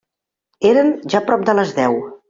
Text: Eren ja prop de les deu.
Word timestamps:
Eren 0.71 0.91
ja 1.15 1.23
prop 1.29 1.47
de 1.51 1.57
les 1.61 1.77
deu. 1.83 2.01